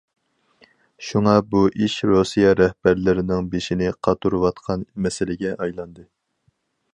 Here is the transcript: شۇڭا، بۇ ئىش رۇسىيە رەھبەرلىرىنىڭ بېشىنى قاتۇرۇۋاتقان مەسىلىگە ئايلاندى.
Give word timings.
شۇڭا، 1.09 1.33
بۇ 1.51 1.59
ئىش 1.79 1.97
رۇسىيە 2.11 2.53
رەھبەرلىرىنىڭ 2.61 3.51
بېشىنى 3.53 3.91
قاتۇرۇۋاتقان 4.09 4.87
مەسىلىگە 5.07 5.55
ئايلاندى. 5.63 6.09